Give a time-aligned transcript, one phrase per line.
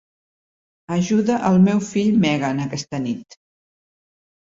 [0.95, 3.37] Ajuda el meu fill Megan aquesta nit.